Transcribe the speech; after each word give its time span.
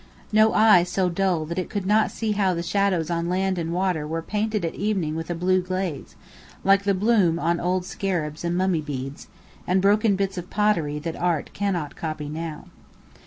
No 0.33 0.51
eye 0.53 0.81
so 0.81 1.09
dull 1.11 1.45
that 1.45 1.59
it 1.59 1.69
could 1.69 1.85
not 1.85 2.09
see 2.09 2.31
how 2.31 2.55
the 2.55 2.63
shadows 2.63 3.11
on 3.11 3.29
land 3.29 3.59
and 3.59 3.71
water 3.71 4.07
were 4.07 4.23
painted 4.23 4.65
at 4.65 4.73
evening 4.73 5.15
with 5.15 5.29
a 5.29 5.35
blue 5.35 5.61
glaze, 5.61 6.15
like 6.63 6.85
the 6.85 6.95
bloom 6.95 7.37
on 7.37 7.59
old 7.59 7.85
scarabs 7.85 8.43
and 8.43 8.57
mummy 8.57 8.81
beads, 8.81 9.27
and 9.67 9.79
broken 9.79 10.15
bits 10.15 10.39
of 10.39 10.49
pottery 10.49 10.97
that 10.97 11.15
art 11.15 11.51
cannot 11.53 11.95
copy 11.95 12.29
now. 12.29 12.65